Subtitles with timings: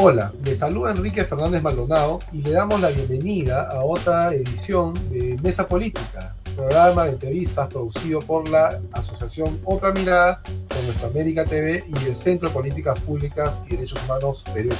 [0.00, 5.36] Hola, le saluda Enrique Fernández Maldonado y le damos la bienvenida a otra edición de
[5.42, 11.84] Mesa Política, programa de entrevistas producido por la Asociación Otra Mirada con Nuestra América TV
[11.84, 14.70] y el Centro de Políticas Públicas y Derechos Humanos Perú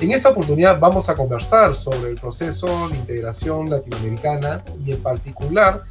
[0.00, 5.84] En esta oportunidad vamos a conversar sobre el proceso de integración latinoamericana y en particular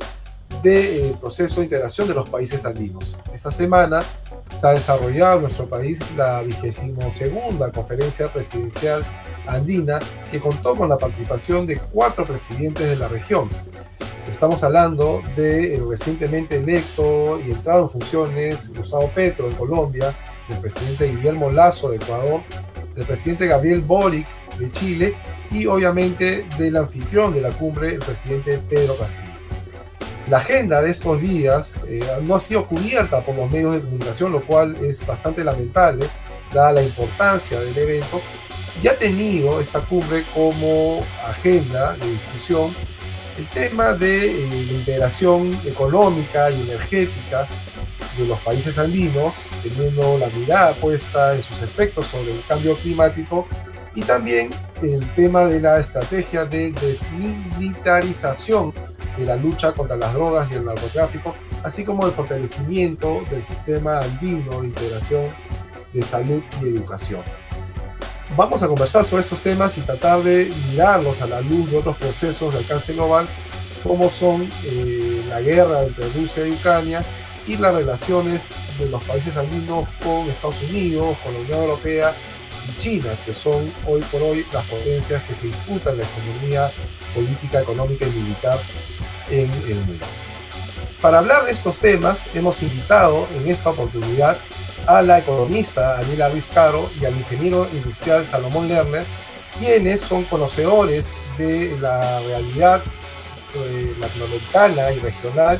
[0.63, 3.19] del eh, proceso de integración de los países andinos.
[3.33, 4.01] Esta semana
[4.49, 9.03] se ha desarrollado en nuestro país la vigésimo segunda conferencia presidencial
[9.45, 9.99] andina
[10.31, 13.49] que contó con la participación de cuatro presidentes de la región.
[14.27, 20.15] Estamos hablando de recientemente electo y entrado en funciones Gustavo Petro de Colombia,
[20.47, 22.41] del presidente Guillermo Lazo de Ecuador,
[22.95, 25.15] del presidente Gabriel Boric de Chile
[25.51, 29.32] y obviamente del anfitrión de la cumbre, el presidente Pedro Castillo.
[30.27, 34.31] La agenda de estos días eh, no ha sido cubierta por los medios de comunicación,
[34.31, 36.07] lo cual es bastante lamentable,
[36.53, 38.21] dada la importancia del evento,
[38.81, 42.73] y ha tenido esta cumbre como agenda de discusión
[43.37, 47.45] el tema de eh, la integración económica y energética
[48.17, 53.45] de los países andinos, teniendo la mirada puesta en sus efectos sobre el cambio climático
[53.95, 54.49] y también
[54.81, 58.73] el tema de la estrategia de desmilitarización
[59.17, 63.99] de la lucha contra las drogas y el narcotráfico, así como el fortalecimiento del sistema
[63.99, 65.25] andino de integración
[65.93, 67.21] de salud y educación.
[68.35, 71.97] Vamos a conversar sobre estos temas y tratar de mirarlos a la luz de otros
[71.97, 73.27] procesos de alcance global,
[73.83, 77.01] como son eh, la guerra entre Rusia y Ucrania
[77.45, 78.49] y las relaciones
[78.79, 82.13] de los países andinos con Estados Unidos, con la Unión Europea
[82.67, 86.71] y China, que son hoy por hoy las potencias que se disputan la economía
[87.13, 88.57] política, económica y militar
[89.41, 90.05] en el mundo.
[91.01, 94.37] Para hablar de estos temas, hemos invitado en esta oportunidad
[94.85, 96.49] a la economista Daniela Ruiz
[96.99, 99.03] y al ingeniero industrial Salomón Lerner,
[99.59, 102.83] quienes son conocedores de la realidad
[103.55, 105.59] eh, latinoamericana y regional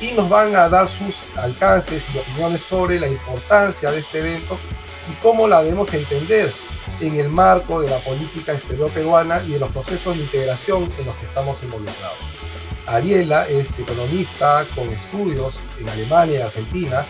[0.00, 4.58] y nos van a dar sus alcances y opiniones sobre la importancia de este evento
[5.10, 6.52] y cómo la debemos entender
[7.00, 11.06] en el marco de la política exterior peruana y de los procesos de integración en
[11.06, 12.18] los que estamos involucrados.
[12.88, 17.04] Ariela es economista con estudios en Alemania y Argentina,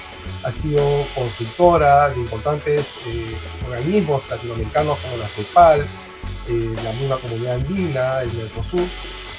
[0.44, 0.82] ha sido
[1.14, 8.32] consultora de importantes eh, organismos latinoamericanos como la CEPAL, eh, la misma comunidad andina, el
[8.32, 8.86] Mercosur,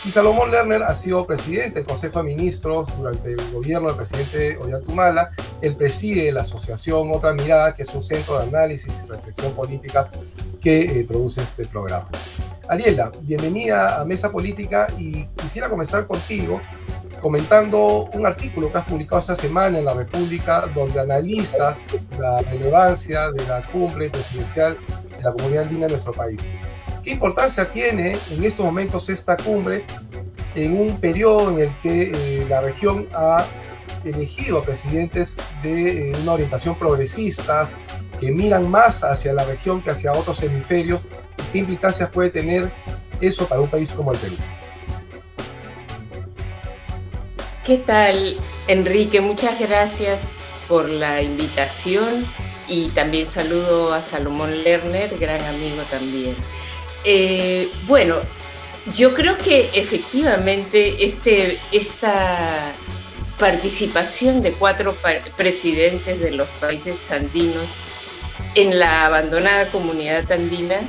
[0.05, 4.57] y Salomón Lerner ha sido presidente del Consejo de Ministros durante el gobierno del presidente
[4.57, 9.53] Ollanta Él preside la asociación Otra Mirada, que es un centro de análisis y reflexión
[9.53, 10.09] política
[10.61, 12.07] que eh, produce este programa.
[12.69, 16.61] Ariela, bienvenida a Mesa Política y quisiera comenzar contigo
[17.19, 21.87] comentando un artículo que has publicado esta semana en La República donde analizas
[22.19, 24.77] la relevancia de la cumbre presidencial
[25.17, 26.39] de la comunidad andina en nuestro país.
[27.03, 29.83] ¿Qué importancia tiene en estos momentos esta cumbre
[30.53, 33.45] en un periodo en el que eh, la región ha
[34.03, 37.73] elegido a presidentes de eh, una orientación progresistas
[38.19, 41.07] que miran más hacia la región que hacia otros hemisferios?
[41.51, 42.71] ¿Qué implicancias puede tener
[43.21, 44.35] eso para un país como el Perú?
[47.65, 48.17] ¿Qué tal,
[48.67, 49.21] Enrique?
[49.21, 50.31] Muchas gracias
[50.67, 52.25] por la invitación
[52.67, 56.35] y también saludo a Salomón Lerner, gran amigo también.
[57.03, 58.17] Eh, bueno,
[58.95, 62.73] yo creo que efectivamente este, esta
[63.37, 64.95] participación de cuatro
[65.37, 67.69] presidentes de los países andinos
[68.55, 70.81] en la abandonada comunidad andina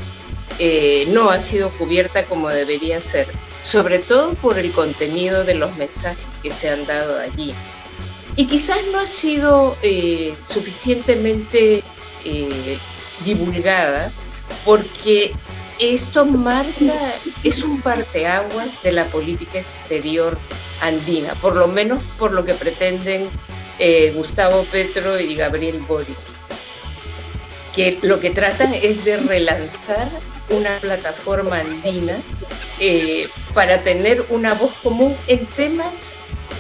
[0.61, 3.27] eh, no ha sido cubierta como debería ser,
[3.65, 7.53] sobre todo por el contenido de los mensajes que se han dado allí.
[8.37, 11.83] Y quizás no ha sido eh, suficientemente
[13.25, 14.13] divulgada
[14.65, 15.33] porque
[15.81, 16.95] esto marca,
[17.43, 20.39] es un parteaguas de la política exterior
[20.83, 23.29] andina, por lo menos por lo que pretenden
[23.79, 26.19] eh, Gustavo Petro y Gabriel Boric,
[27.75, 30.11] que lo que tratan es de relanzar
[30.51, 32.17] una plataforma andina
[32.79, 36.09] eh, para tener una voz común en temas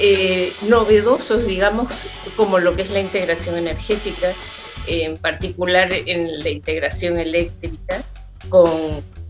[0.00, 1.92] eh, novedosos, digamos,
[2.36, 4.32] como lo que es la integración energética,
[4.86, 8.02] en particular en la integración eléctrica,
[8.48, 8.70] con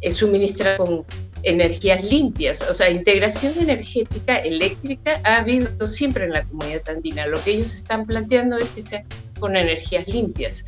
[0.00, 1.04] eh, suministrar con
[1.42, 2.62] energías limpias.
[2.70, 7.26] O sea, integración energética eléctrica ha habido siempre en la comunidad andina.
[7.26, 9.04] Lo que ellos están planteando es que sea
[9.38, 10.64] con energías limpias.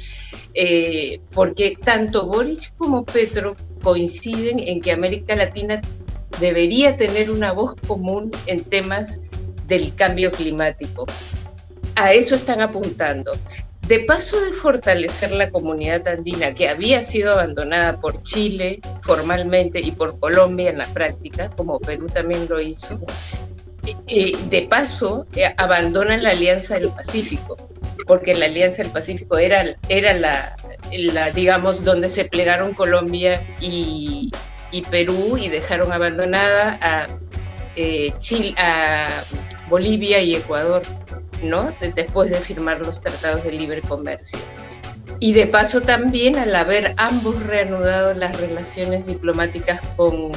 [0.55, 5.81] Eh, porque tanto Boric como Petro coinciden en que América Latina
[6.41, 9.19] debería tener una voz común en temas
[9.67, 11.07] del cambio climático.
[11.95, 13.33] A eso están apuntando.
[13.89, 19.91] de paso de fortalecer la comunidad andina que había sido abandonada por Chile formalmente y
[19.91, 23.01] por Colombia en la práctica, como Perú también lo hizo,
[24.07, 27.57] de paso eh, abandonan la Alianza del Pacífico,
[28.07, 30.57] porque la Alianza del Pacífico era, era la,
[30.91, 34.31] la digamos, donde se plegaron Colombia y,
[34.71, 37.07] y Perú y dejaron abandonada a,
[37.77, 39.09] eh, Chile, a
[39.69, 40.83] Bolivia y Ecuador,
[41.43, 41.73] ¿no?
[41.95, 44.39] Después de firmar los tratados de libre comercio.
[45.21, 50.33] Y de paso también al haber ambos reanudado las relaciones diplomáticas con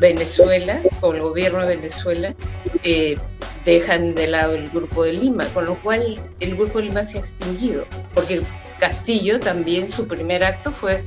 [0.00, 2.34] Venezuela, con el gobierno de Venezuela,
[2.82, 3.16] eh,
[3.64, 7.18] dejan de lado el Grupo de Lima, con lo cual el Grupo de Lima se
[7.18, 8.40] ha extinguido, porque
[8.78, 11.04] Castillo también su primer acto fue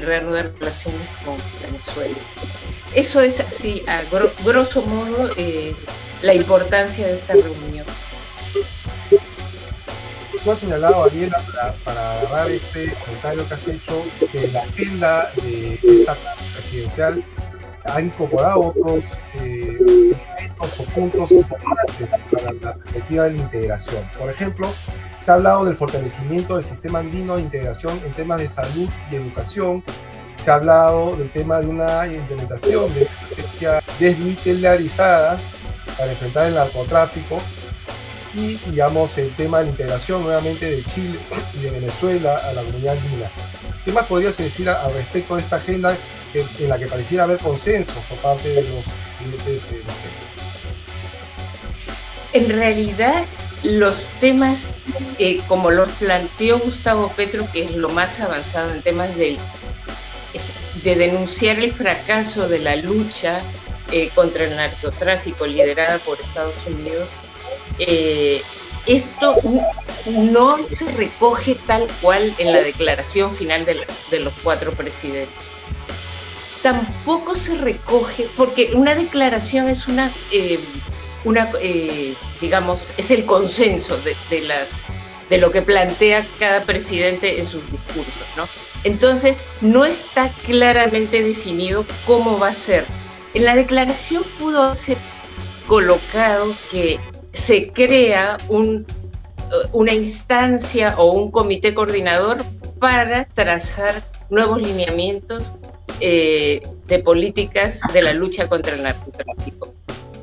[0.00, 2.16] reanudar relaciones con Venezuela.
[2.94, 4.02] Eso es así, a
[4.44, 5.74] grosso modo, eh,
[6.22, 7.86] la importancia de esta reunión.
[10.44, 15.32] Tú has señalado, Ariela, para, para agarrar este comentario que has hecho, que la agenda
[15.42, 16.16] de esta
[16.54, 17.24] presidencial
[17.88, 19.78] ha incorporado otros eh,
[20.38, 24.10] elementos o puntos importantes para la perspectiva de la integración.
[24.18, 24.68] Por ejemplo,
[25.16, 29.16] se ha hablado del fortalecimiento del sistema andino de integración en temas de salud y
[29.16, 29.82] educación.
[30.34, 35.38] Se ha hablado del tema de una implementación de estrategia desmilitarizada
[35.96, 37.38] para enfrentar el narcotráfico
[38.34, 41.18] y, digamos, el tema de la integración nuevamente de Chile
[41.54, 43.30] y de Venezuela a la comunidad andina.
[43.84, 45.96] ¿Qué más podrías decir al respecto de esta agenda
[46.58, 48.84] en la que pareciera haber consenso por parte de los
[49.18, 49.82] presidentes eh,
[52.32, 53.24] En realidad,
[53.62, 54.70] los temas,
[55.18, 59.38] eh, como lo planteó Gustavo Petro, que es lo más avanzado en temas de,
[60.82, 63.38] de denunciar el fracaso de la lucha
[63.92, 67.10] eh, contra el narcotráfico liderada por Estados Unidos,
[68.86, 69.36] esto
[70.06, 75.55] no se recoge tal cual en la declaración final de los cuatro presidentes
[76.66, 80.58] tampoco se recoge, porque una declaración es una, eh,
[81.60, 84.82] eh, digamos, es el consenso de, las,
[85.30, 88.48] de lo que plantea cada presidente en sus discursos, ¿no?
[88.82, 92.84] Entonces, no está claramente definido cómo va a ser.
[93.34, 94.98] En la declaración pudo ser
[95.68, 96.98] colocado que
[97.32, 98.84] se crea un,
[99.72, 102.38] una instancia o un comité coordinador
[102.80, 105.52] para trazar nuevos lineamientos
[106.00, 109.74] eh, de políticas de la lucha contra el narcotráfico.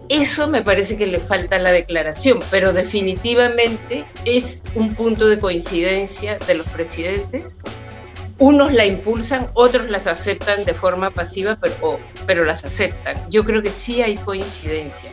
[0.09, 5.39] Eso me parece que le falta a la declaración, pero definitivamente es un punto de
[5.39, 7.55] coincidencia de los presidentes.
[8.37, 13.15] Unos la impulsan, otros las aceptan de forma pasiva, pero, pero las aceptan.
[13.29, 15.11] Yo creo que sí hay coincidencia.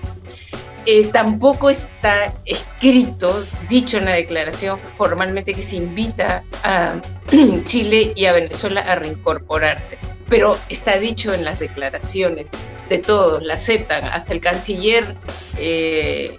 [0.86, 7.00] Eh, tampoco está escrito, dicho en la declaración formalmente, que se invita a
[7.64, 9.98] Chile y a Venezuela a reincorporarse
[10.30, 12.50] pero está dicho en las declaraciones
[12.88, 15.16] de todos, la aceptan, hasta el canciller,
[15.58, 16.38] eh,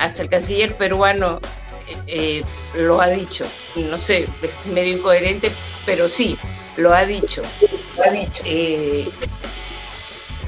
[0.00, 1.38] hasta el canciller peruano
[1.86, 2.42] eh, eh,
[2.74, 3.44] lo ha dicho,
[3.76, 5.52] no sé, es medio incoherente,
[5.84, 6.38] pero sí,
[6.78, 7.42] lo ha dicho,
[7.96, 8.42] lo ha dicho.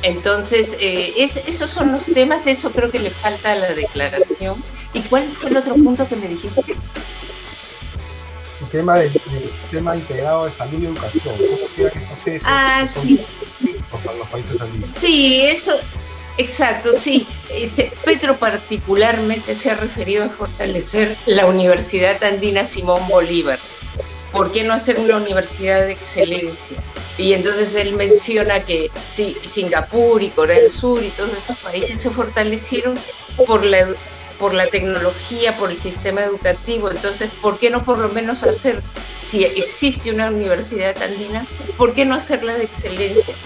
[0.03, 4.63] entonces, esos son los temas, eso creo que le falta a la declaración.
[4.95, 6.77] ¿Y cuál fue el otro punto que me dijiste?
[8.63, 9.13] El tema del,
[9.43, 11.35] sistema integrado de salud y educación.
[11.37, 13.21] ¿Cómo quedan esos ejes ah, sí.
[14.05, 14.93] para los países andinos?
[14.97, 15.75] Sí, eso,
[16.39, 17.27] exacto, sí.
[18.05, 23.59] Petro particularmente se ha referido a fortalecer la Universidad Andina Simón Bolívar.
[24.31, 26.79] ¿Por qué no hacer una universidad de excelencia?
[27.19, 32.01] Y entonces él menciona que sí, Singapur y Corea del Sur y todos estos países
[32.01, 32.99] se fortalecieron
[33.47, 33.89] por la
[34.43, 36.91] por la tecnología, por el sistema educativo.
[36.91, 38.83] Entonces, ¿por qué no por lo menos hacer,
[39.21, 41.47] si existe una universidad andina,
[41.79, 43.37] ¿por qué no hacerla de excelencia?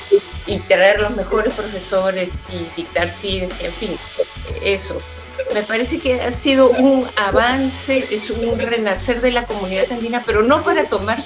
[0.47, 3.99] Y traer los mejores profesores y dictar ciencia, en fin,
[4.65, 4.97] eso.
[5.53, 10.45] Me parece que ha sido un avance, es un renacer de la comunidad andina, pero
[10.45, 11.19] no para tomar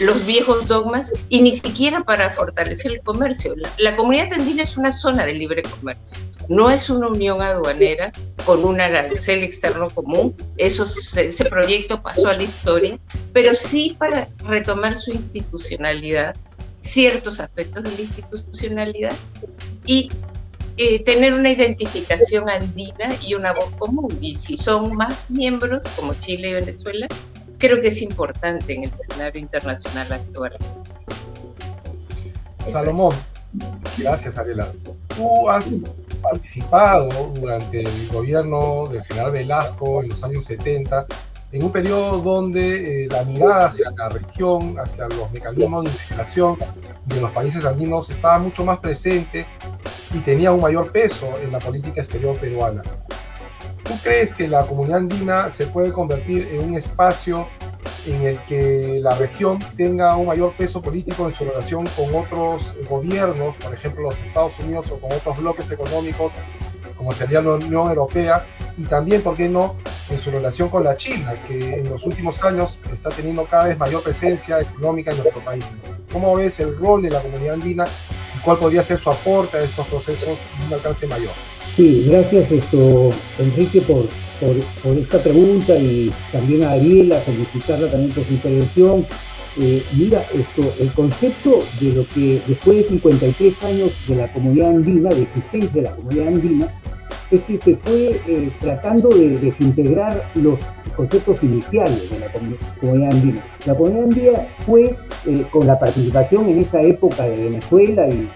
[0.00, 3.54] los viejos dogmas y ni siquiera para fortalecer el comercio.
[3.78, 6.16] La, comunidad andina es una zona de libre comercio,
[6.48, 8.10] no es una unión aduanera
[8.46, 10.34] con un arancel externo común.
[10.56, 12.98] Eso, ese proyecto pasó a la historia,
[13.32, 16.34] pero sí para retomar su institucionalidad,
[16.80, 19.14] ciertos aspectos de la institucionalidad
[19.84, 20.10] y
[20.78, 24.16] eh, tener una identificación andina y una voz común.
[24.22, 27.06] Y si son más miembros, como Chile y Venezuela,
[27.60, 30.56] creo que es importante en el escenario internacional actual.
[32.66, 33.14] Salomón,
[33.98, 34.66] gracias Ariela.
[35.14, 35.76] Tú has
[36.22, 41.06] participado durante el gobierno del general Velasco en los años 70
[41.52, 46.56] en un periodo donde eh, la mirada hacia la región, hacia los mecanismos de integración
[47.06, 49.46] de los países andinos estaba mucho más presente
[50.14, 52.82] y tenía un mayor peso en la política exterior peruana.
[53.90, 57.48] ¿Tú crees que la comunidad andina se puede convertir en un espacio
[58.06, 62.76] en el que la región tenga un mayor peso político en su relación con otros
[62.88, 66.32] gobiernos, por ejemplo los Estados Unidos o con otros bloques económicos
[66.96, 68.46] como sería la Unión Europea,
[68.78, 69.74] y también, ¿por qué no?,
[70.08, 73.78] en su relación con la China, que en los últimos años está teniendo cada vez
[73.78, 75.90] mayor presencia económica en nuestros países.
[76.12, 77.86] ¿Cómo ves el rol de la comunidad andina
[78.36, 81.32] y cuál podría ser su aporte a estos procesos de un alcance mayor?
[81.76, 84.06] Sí, gracias esto, Enrique por,
[84.40, 89.06] por, esta pregunta y también a Ariela, felicitarla también por su intervención.
[89.58, 94.70] Eh, mira, esto, el concepto de lo que después de 53 años de la comunidad
[94.70, 96.80] andina, de existencia de la comunidad andina,
[97.30, 100.58] es que se fue eh, tratando de desintegrar los
[100.96, 102.32] conceptos iniciales de la
[102.80, 103.44] comunidad andina.
[103.66, 104.96] La comunidad andina fue,
[105.26, 108.28] eh, con la participación en esa época de Venezuela y,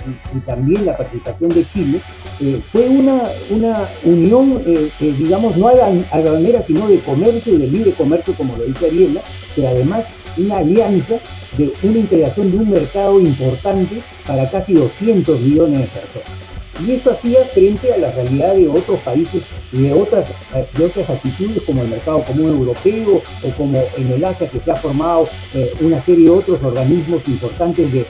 [0.47, 2.01] también la participación de Chile,
[2.41, 4.63] eh, fue una, una unión,
[5.01, 9.23] digamos, no aduanera, sino de comercio y de libre comercio, como lo dice Ariela,
[9.55, 10.05] pero además
[10.37, 11.15] una alianza
[11.57, 16.45] de una integración de un mercado importante para casi 200 millones de personas.
[16.85, 20.29] Y esto hacía frente a la realidad de otros países y de otras,
[20.77, 24.71] de otras actitudes como el mercado común europeo o como en el Asia que se
[24.73, 28.05] ha formado eh, una serie de otros organismos importantes de,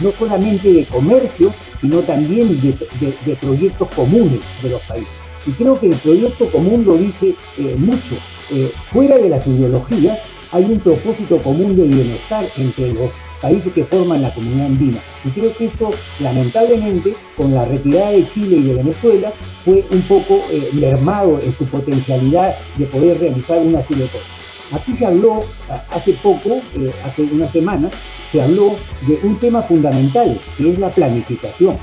[0.00, 5.12] no solamente de comercio, sino también de, proyectos comunes de los países.
[5.46, 8.16] Y creo que el proyecto común lo dice eh, mucho.
[8.50, 10.18] Eh, fuera de las ideologías
[10.52, 13.10] hay un propósito común de bienestar entre los
[13.40, 14.98] países que forman la comunidad andina.
[15.24, 19.32] Y creo que esto, lamentablemente, con la retirada de Chile y de Venezuela,
[19.64, 24.39] fue un poco eh, mermado en su potencialidad de poder realizar una serie de cosas.
[24.72, 25.40] Aquí se habló
[25.90, 27.90] hace poco, eh, hace una semana,
[28.30, 31.76] se habló de un tema fundamental, que es la planificación.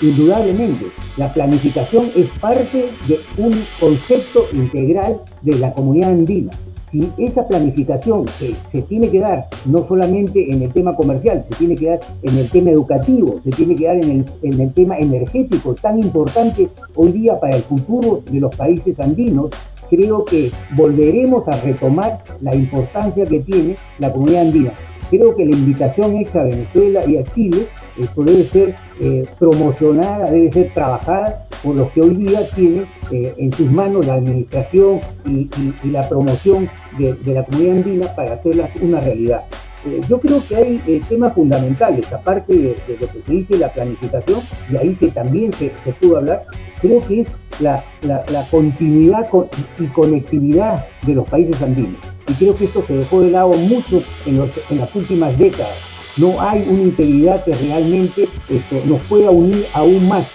[0.00, 6.50] Indudablemente, la planificación es parte de un concepto integral de la comunidad andina
[6.90, 11.56] si esa planificación se, se, tiene que dar no solamente en el tema comercial, se
[11.56, 14.72] tiene que dar en el tema educativo, se tiene que dar en el, en el
[14.72, 19.50] tema energético, tan importante hoy día para el futuro de los países andinos,
[19.90, 24.72] creo que volveremos a retomar la importancia que tiene la comunidad andina.
[25.10, 27.66] Creo que la invitación hecha a Venezuela y a Chile,
[27.98, 33.34] esto debe ser eh, promocionada, debe ser trabajada por los que hoy día tienen eh,
[33.36, 35.50] en sus manos la administración y,
[35.88, 39.46] la promoción de, la comunidad andina para hacerla una realidad.
[39.84, 44.38] Eh, yo creo que hay temas fundamentales, aparte de, lo que se dice la planificación,
[44.70, 45.70] y ahí se, también se,
[46.00, 46.44] pudo hablar,
[46.80, 47.28] creo que es
[47.60, 47.82] la,
[48.50, 49.26] continuidad
[49.78, 54.02] y conectividad de los países andinos y creo que esto se dejó de lado mucho
[54.26, 55.74] en, las últimas décadas.
[56.16, 60.26] No hay una integridad que realmente esto, nos pueda unir aún más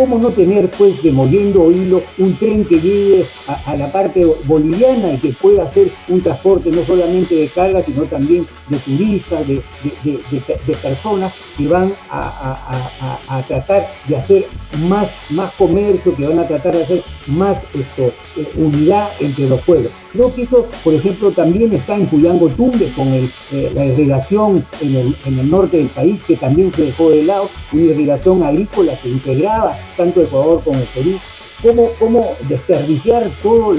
[0.00, 5.12] ¿Cómo no tener, pues, de moviendo hilo, un tren que llegue a, la parte boliviana
[5.12, 9.62] y que pueda hacer un transporte no solamente de carga, sino también de turistas, de,
[10.80, 14.46] personas que van a, tratar de hacer
[14.88, 19.60] más, más comercio, que van a tratar de hacer más esto, eh, unidad entre los
[19.60, 19.92] pueblos?
[20.12, 23.30] Creo que eso, por ejemplo, también está en Cuyango Tumbe con eh,
[23.72, 28.42] la irrigación en el, norte del país, que también se dejó de lado, una irrigación
[28.42, 31.18] agrícola que integraba tanto Ecuador como el Perú,
[31.98, 33.78] cómo desperdiciar todos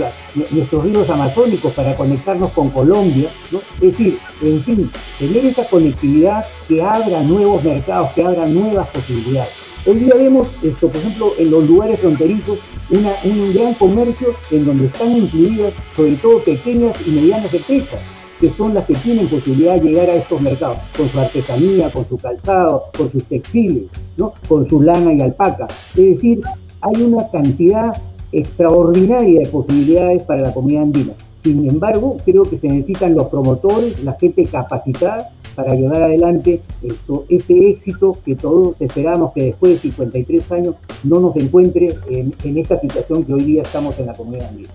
[0.52, 3.30] nuestros ríos amazónicos para conectarnos con Colombia,
[3.76, 9.61] es decir, en fin, tener esa conectividad que abra nuevos mercados, que abra nuevas posibilidades.
[9.84, 12.60] Hoy día vemos esto, por ejemplo, en los lugares fronterizos,
[12.92, 18.00] un gran comercio en donde están incluidas sobre todo pequeñas y medianas empresas
[18.40, 22.08] que son las que tienen posibilidad de llegar a estos mercados, con su artesanía, con
[22.08, 24.34] su calzado, con sus textiles, ¿no?
[24.48, 25.68] con su lana y alpaca.
[25.68, 26.42] Es decir,
[26.82, 27.92] hay una cantidad
[28.32, 31.14] extraordinaria de posibilidades para la comunidad andina.
[31.44, 37.26] Sin embargo, creo que se necesitan los promotores, la gente capacitada para llevar adelante esto,
[37.30, 42.58] este éxito que todos esperamos que después de 53 años no nos encuentre en, en
[42.58, 44.70] esta situación que hoy día estamos en la comunidad andina.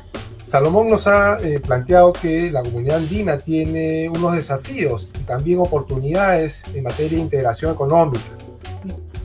[0.46, 6.62] Salomón nos ha eh, planteado que la comunidad andina tiene unos desafíos y también oportunidades
[6.72, 8.22] en materia de integración económica.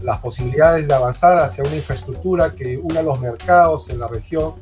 [0.02, 4.54] Las posibilidades de avanzar hacia una infraestructura que una los mercados en la región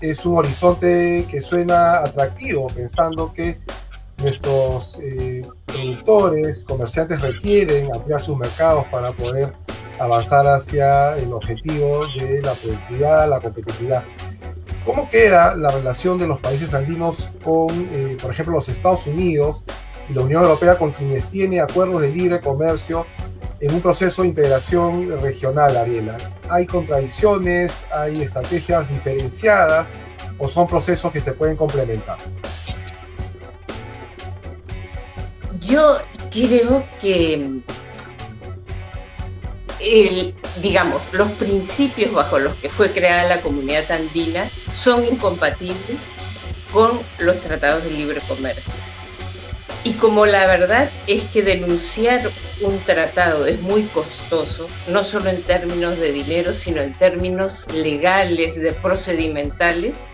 [0.00, 3.58] es un horizonte que suena atractivo, pensando que
[4.22, 9.52] nuestros eh, productores, comerciantes requieren ampliar sus mercados para poder
[9.98, 14.04] avanzar hacia el objetivo de la productividad, la competitividad.
[14.84, 19.62] ¿Cómo queda la relación de los países andinos con, eh, por ejemplo, los Estados Unidos
[20.08, 23.06] y la Unión Europea con quienes tiene acuerdos de libre comercio
[23.60, 26.16] en un proceso de integración regional, Ariela?
[26.48, 27.84] ¿Hay contradicciones?
[27.92, 29.90] ¿Hay estrategias diferenciadas?
[30.38, 32.16] ¿O son procesos que se pueden complementar?
[35.70, 36.00] Yo
[36.30, 37.62] creo que
[40.60, 46.00] digamos, los principios bajo los que fue creada la comunidad andina son incompatibles
[46.72, 48.72] con los tratados de libre comercio.
[49.82, 52.20] Y como la verdad es que denunciar
[52.60, 58.60] un tratado es muy costoso, no solo en términos de dinero, sino en términos legales,
[58.60, 60.04] de procedimentales,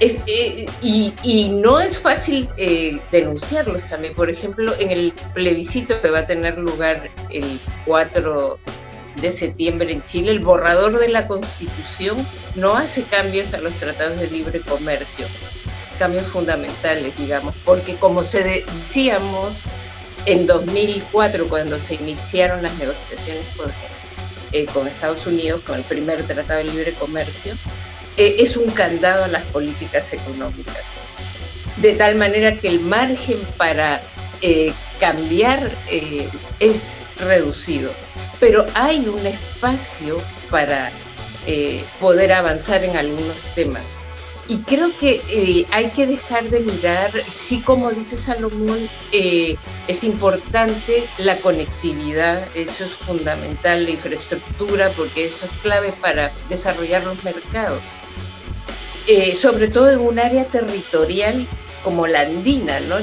[0.00, 4.14] eh, y, no es fácil eh, denunciarlos también.
[4.14, 7.44] Por ejemplo, en el plebiscito que va a tener lugar el
[7.84, 8.58] 4
[9.20, 12.16] de septiembre en Chile, el borrador de la Constitución
[12.54, 15.26] no hace cambios a los tratados de libre comercio,
[15.98, 19.62] cambios fundamentales, digamos, porque como se decíamos
[20.26, 23.70] en 2004, cuando se iniciaron las negociaciones con,
[24.52, 27.54] eh, con Estados Unidos, con el primer tratado de libre comercio,
[28.18, 30.82] eh, es un candado a las políticas económicas.
[31.76, 34.02] De tal manera que el margen para
[34.42, 36.82] eh, cambiar eh, es
[37.20, 37.92] reducido,
[38.40, 40.18] pero hay un espacio
[40.50, 40.90] para
[41.98, 43.84] poder avanzar en algunos temas.
[44.48, 48.78] Y creo que hay que dejar de mirar, sí como dice Salomón,
[49.10, 57.04] es importante la conectividad, eso es fundamental, la infraestructura, porque eso es clave para desarrollar
[57.04, 57.80] los mercados.
[59.10, 61.46] Eh, sobre todo en un área territorial
[61.82, 62.96] como la andina, ¿no?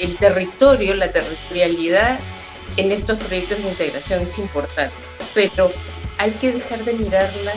[0.00, 2.18] El territorio, la territorialidad
[2.78, 4.94] en estos proyectos de integración es importante,
[5.34, 5.70] pero
[6.16, 7.52] hay que dejar de mirarla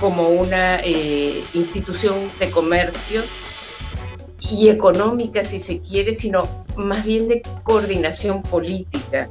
[0.00, 3.24] como una eh, institución de comercio
[4.38, 6.44] y económica, si se quiere, sino
[6.76, 9.28] más bien de coordinación política.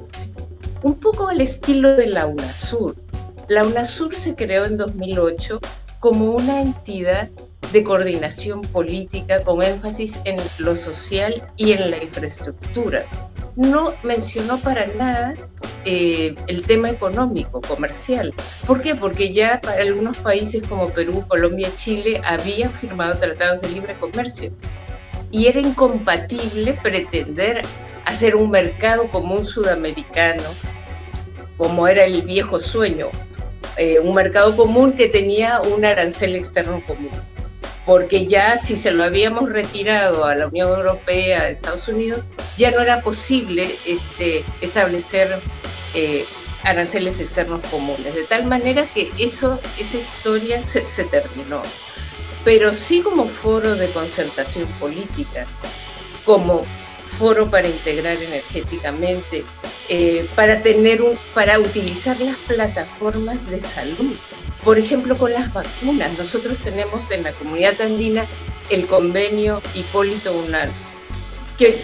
[0.82, 2.98] Un poco al estilo de la UNASUR.
[3.48, 5.62] La UNASUR se creó en 2008
[6.02, 7.30] como una entidad
[7.72, 13.04] de coordinación política con énfasis en lo social y en la infraestructura.
[13.56, 15.36] No mencionó para nada
[15.86, 18.34] eh, el tema económico, comercial.
[18.66, 18.96] ¿Por qué?
[18.96, 24.52] Porque ya para algunos países como Perú, Colombia, Chile habían firmado tratados de libre comercio
[25.32, 27.62] y era incompatible pretender
[28.06, 30.44] hacer un mercado común sudamericano
[31.58, 33.10] como era el viejo sueño,
[33.78, 37.12] eh, un mercado común que tenía un arancel externo común
[37.86, 42.72] porque ya si se lo habíamos retirado a la Unión Europea, a Estados Unidos, ya
[42.72, 45.42] no era posible este, establecer
[45.94, 46.26] eh,
[46.64, 51.62] aranceles externos comunes, de tal manera que eso, esa historia se, terminó.
[52.46, 55.46] Pero sí como foro de concertación política,
[56.26, 56.64] como
[57.08, 59.44] foro para integrar energéticamente,
[59.90, 64.16] eh, para tener un, para utilizar las plataformas de salud
[64.64, 66.18] por ejemplo, con las vacunas.
[66.18, 68.26] Nosotros tenemos en la comunidad andina
[68.70, 70.72] el convenio Hipólito Unal,
[71.58, 71.84] que,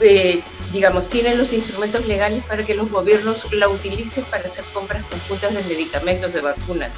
[0.00, 0.42] eh,
[0.72, 5.54] digamos, tiene los instrumentos legales para que los gobiernos la utilicen para hacer compras conjuntas
[5.54, 6.92] de medicamentos, de vacunas.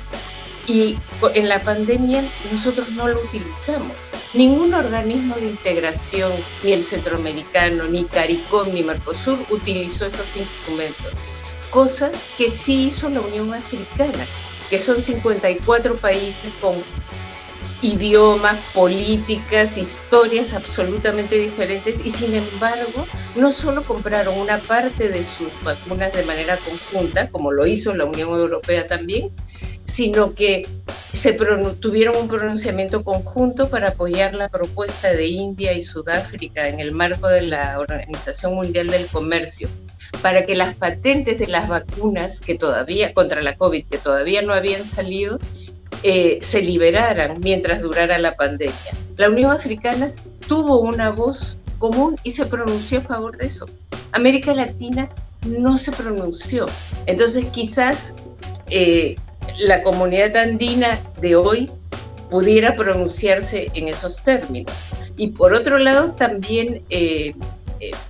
[0.67, 0.97] Y
[1.35, 2.23] en la pandemia
[2.53, 3.97] nosotros no lo utilizamos.
[4.33, 11.13] Ningún organismo de integración, ni el centroamericano, ni CARICOM, ni Mercosur, utilizó esos instrumentos.
[11.71, 14.25] Cosa que sí hizo la Unión Africana
[14.73, 16.73] que son 54 países con
[17.83, 23.07] idiomas, políticas, historias absolutamente diferentes y sin embargo
[23.37, 28.07] no solo compraron una parte de sus vacunas de manera conjunta, como lo hizo la
[28.07, 29.31] Unión Europea también,
[29.85, 30.67] sino que
[31.13, 36.93] se tuvieron un pronunciamiento conjunto para apoyar la propuesta de India y Sudáfrica en el
[36.93, 39.69] marco de la Organización Mundial del Comercio
[40.21, 44.53] para que las patentes de las vacunas que todavía contra la COVID que todavía no
[44.53, 45.39] habían salido
[46.03, 48.75] eh, se liberaran mientras durara la pandemia.
[49.17, 50.09] La Unión Africana
[50.49, 53.67] tuvo una voz común y se pronunció a favor de eso.
[54.13, 55.09] América Latina
[55.47, 56.67] no se pronunció.
[57.07, 58.15] Entonces quizás
[58.69, 59.17] eh,
[59.59, 61.71] la comunidad andina de hoy
[62.31, 64.73] pudiera pronunciarse en esos términos.
[65.17, 67.35] Y por otro lado, también eh,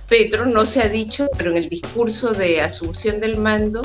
[0.07, 3.81] Petro no se ha dicho, pero en el discurso de asunción del mando,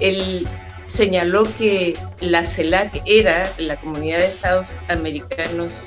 [0.00, 0.46] él
[0.86, 5.86] señaló que la CELAC era la comunidad de estados americanos,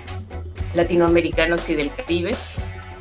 [0.73, 2.35] latinoamericanos y del Caribe,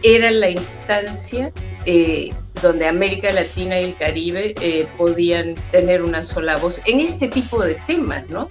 [0.02, 1.52] era la instancia
[1.84, 2.30] eh,
[2.62, 7.62] donde América Latina y el Caribe eh, podían tener una sola voz en este tipo
[7.62, 8.50] de temas, ¿no?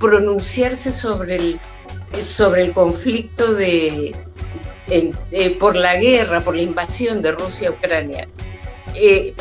[0.00, 1.60] pronunciarse sobre el
[2.22, 4.14] sobre el conflicto de,
[4.90, 8.28] eh, por la guerra, por la invasión de Rusia a Ucrania,
[8.94, 9.34] eh,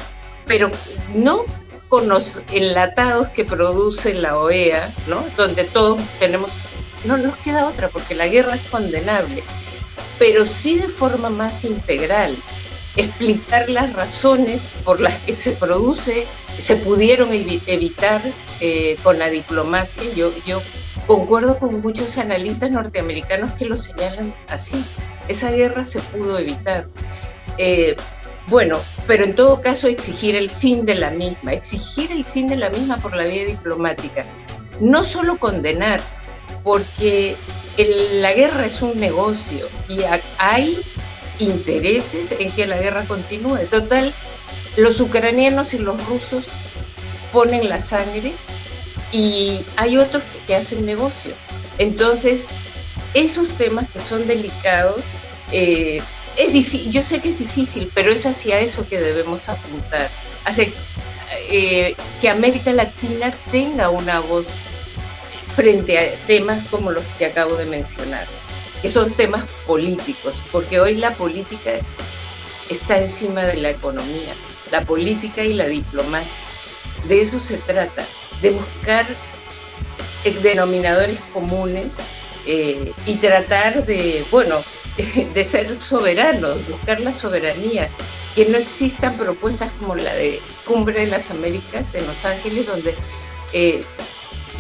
[0.46, 0.72] pero
[1.16, 1.46] no
[1.90, 5.24] con los enlatados que produce la OEA, ¿no?
[5.38, 6.52] donde todos tenemos,
[7.06, 9.44] no nos queda otra, porque la guerra es condenable,
[10.20, 12.36] pero sí de forma más integral,
[12.98, 18.22] explicar las razones por las que se produce, se pudieron evitar
[18.60, 20.04] eh, con la diplomacia.
[20.16, 20.62] Yo, yo
[21.08, 24.84] concuerdo con muchos analistas norteamericanos que lo señalan así.
[25.28, 26.88] Esa guerra se pudo evitar.
[27.58, 27.96] Eh,
[28.48, 32.58] bueno, pero en todo caso exigir el fin de la misma, exigir el fin de
[32.58, 34.26] la misma por la vía diplomática.
[34.80, 36.00] No solo condenar,
[36.64, 37.36] porque
[37.78, 40.00] la guerra es un negocio y
[40.38, 40.82] hay
[41.40, 43.66] intereses en que la guerra continúe.
[43.70, 44.14] Total,
[44.76, 46.46] los ucranianos y los rusos
[47.32, 48.34] ponen la sangre
[49.12, 51.34] y hay otros que, hacen negocio.
[51.78, 52.46] Entonces,
[53.14, 55.06] esos temas que son delicados,
[55.52, 56.02] eh,
[56.36, 60.10] es yo sé que es difícil, pero es hacia eso que debemos apuntar,
[60.46, 60.68] hacia
[61.50, 64.48] eh, que América Latina tenga una voz
[65.56, 68.28] frente a temas como los que acabo de mencionar,
[68.82, 71.72] que son temas políticos, porque hoy la política
[72.70, 74.34] está encima de la economía,
[74.72, 76.44] la política y la diplomacia.
[77.08, 78.06] De eso se trata,
[78.42, 79.06] de buscar
[80.42, 81.98] denominadores comunes
[82.46, 84.64] eh, y tratar de, bueno,
[85.34, 87.90] de ser soberanos, buscar la soberanía,
[88.36, 92.96] que no existan propuestas como la de Cumbre de las Américas en Los Ángeles, donde,
[93.54, 93.84] eh,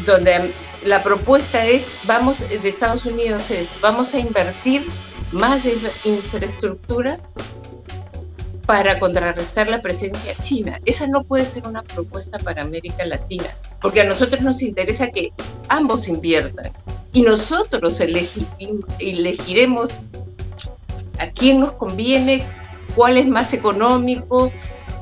[0.05, 0.51] donde
[0.83, 4.87] la propuesta es, vamos, de Estados Unidos es, vamos a invertir
[5.31, 7.19] más en infraestructura
[8.67, 10.80] para contrarrestar la presencia china.
[10.86, 13.47] Esa no puede ser una propuesta para América Latina,
[13.82, 15.32] porque a nosotros nos interesa que
[15.69, 16.71] ambos inviertan
[17.13, 17.99] y nosotros
[18.99, 19.91] elegiremos
[21.17, 22.43] a quién nos conviene,
[22.93, 24.51] cuál es más económico,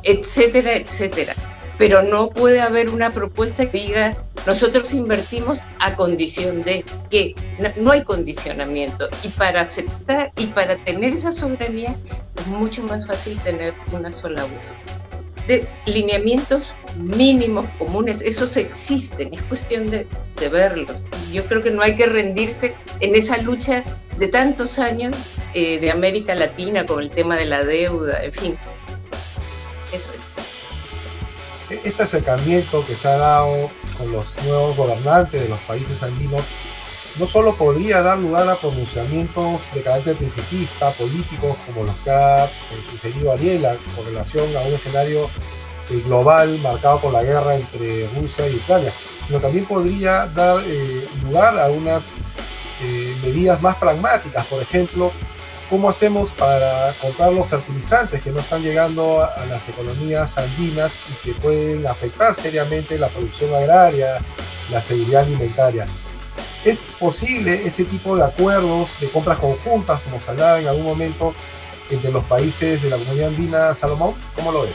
[0.04, 1.34] etcétera, etcétera.
[1.78, 7.36] Pero no puede haber una propuesta que diga, nosotros invertimos a condición de que
[7.78, 9.08] no hay condicionamiento.
[9.24, 11.96] Y para aceptar y para tener esa soberanía
[12.38, 14.76] es mucho más fácil tener una sola voz.
[15.48, 20.08] De lineamientos mínimos comunes, esos existen, es cuestión de,
[20.52, 21.06] verlos.
[21.32, 23.84] Yo creo que no hay que rendirse en esa lucha
[24.18, 25.16] de tantos años
[25.54, 28.58] eh, de América Latina con el tema de la deuda, en fin.
[31.70, 36.44] E-, este acercamiento que se ha dado con los nuevos gobernantes de los países andinos
[37.18, 42.46] no solo podría dar lugar a pronunciamientos de carácter principista, políticos, como los que ha
[42.46, 42.50] eh,
[42.90, 45.30] sugerido Ariela, con relación a un escenario
[45.90, 48.92] eh, global marcado por la guerra entre Rusia y Ucrania,
[49.26, 50.62] sino también podría dar
[51.24, 52.16] lugar a unas
[52.82, 55.14] eh, medidas más pragmáticas, por ejemplo,
[55.70, 61.26] cómo hacemos para comprar los fertilizantes que no están llegando a, las economías andinas y
[61.26, 64.20] que pueden afectar seriamente la producción agraria,
[64.72, 65.86] la seguridad alimentaria.
[66.64, 71.34] ¿Es posible ese tipo de acuerdos de compras conjuntas, como se hablaba en algún momento,
[71.90, 74.16] entre los países de la comunidad andina, Salomón?
[74.36, 74.74] ¿Cómo lo ves?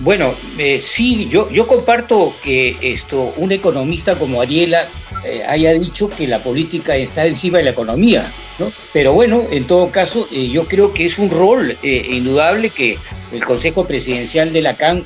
[0.00, 4.88] Bueno, eh, sí, yo, comparto que esto, un economista como Ariela
[5.24, 8.72] eh, haya dicho que la política está encima de la economía, ¿no?
[8.92, 12.98] Pero bueno, en todo caso, eh, yo creo que es un rol indudable que
[13.32, 15.04] el Consejo Presidencial de la CAN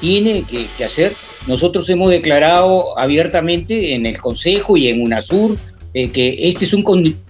[0.00, 1.12] tiene que, hacer.
[1.46, 5.56] Nosotros hemos declarado abiertamente en el Consejo y en UNASUR
[5.92, 6.82] que este es un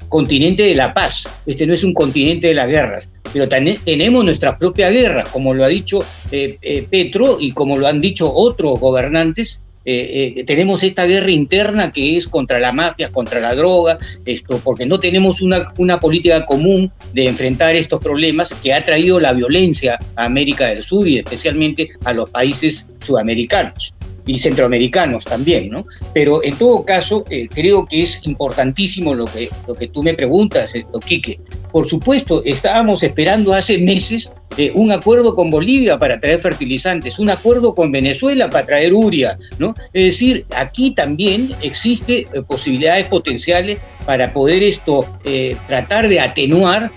[0.09, 4.59] continente de la paz, este no es un continente de las guerras pero tenemos nuestra
[4.59, 8.79] propia guerra, como lo ha dicho eh, eh, Petro y como lo han dicho otros
[8.79, 9.63] gobernantes.
[9.85, 14.87] Eh, tenemos esta guerra interna que es contra la mafia, contra la droga, esto, porque
[14.87, 19.99] no tenemos una, una política común de enfrentar estos problemas que ha traído la violencia
[20.16, 23.95] a América del Sur y especialmente a los países sudamericanos
[24.27, 25.87] y centroamericanos también, ¿no?
[26.15, 30.75] Pero en todo caso, creo que es importantísimo lo que, lo que tú me preguntas,
[30.75, 31.41] esto, Quique.
[31.73, 37.31] Por supuesto, estábamos esperando hace meses eh, un acuerdo con Bolivia para traer fertilizantes, un
[37.31, 39.73] acuerdo con Venezuela para traer uria, ¿no?
[39.95, 46.91] Es decir, aquí también existe eh, posibilidades potenciales para poder esto eh, tratar de atenuar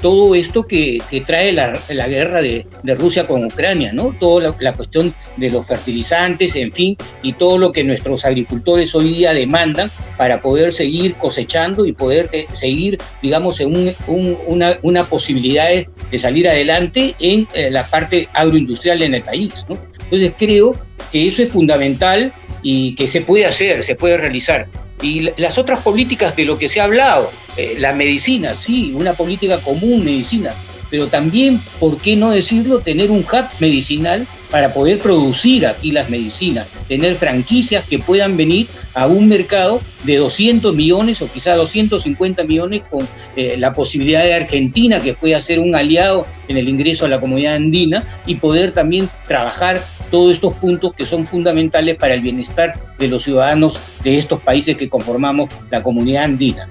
[0.00, 1.74] todo esto que, trae la,
[2.08, 2.66] guerra de,
[2.98, 4.16] Rusia con Ucrania, ¿no?
[4.18, 9.12] Toda la, cuestión de los fertilizantes, en fin, y todo lo que nuestros agricultores hoy
[9.12, 16.18] día demandan para poder seguir cosechando y poder seguir, digamos, en una, una posibilidad de
[16.18, 19.66] salir adelante en eh, la parte agroindustrial en el país.
[20.04, 20.72] Entonces creo
[21.12, 24.68] que eso es fundamental y que se puede hacer, se puede realizar.
[25.02, 29.14] Y las otras políticas de lo que se ha hablado, eh, la medicina, sí, una
[29.14, 30.52] política común, medicina,
[30.90, 36.10] pero también, ¿por qué no decirlo?, tener un hub medicinal para poder producir aquí las
[36.10, 42.42] medicinas, tener franquicias que puedan venir a un mercado de 200 millones o quizá 250
[42.44, 47.04] millones con eh, la posibilidad de Argentina que pueda ser un aliado en el ingreso
[47.04, 52.14] a la comunidad andina y poder también trabajar todos estos puntos que son fundamentales para
[52.14, 56.68] el bienestar de los ciudadanos de estos países que conformamos la comunidad andina.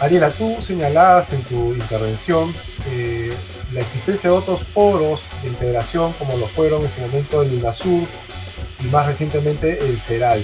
[0.00, 2.54] Ariela, tú señalabas en tu intervención
[2.90, 3.34] eh,
[3.70, 8.08] la existencia de otros foros de integración como lo fueron en su momento el UNASUR
[8.82, 10.42] y más recientemente el CERAL.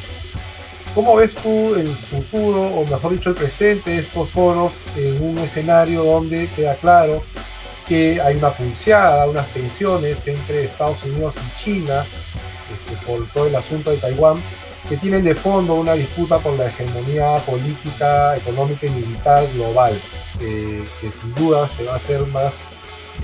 [0.95, 5.39] ¿Cómo ves tú el futuro, o mejor dicho el presente de estos foros en un
[5.39, 7.23] escenario donde queda claro
[7.89, 12.05] que hay una pulseada, unas tensiones entre Estados Unidos y China
[12.75, 14.37] este, por todo el asunto de Taiwán
[14.89, 19.99] que tienen de fondo una disputa por la hegemonía política, económica y militar global,
[20.39, 22.59] que sin duda se va a hacer más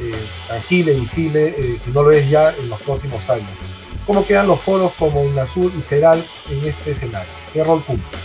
[0.00, 0.14] eh,
[0.48, 3.50] tangible, visible, eh, si no lo es ya, en los próximos años.
[4.06, 7.30] ¿Cómo quedan los foros como UNASUR y CERAL en este escenario?
[7.52, 8.18] ¿Qué rol cumple?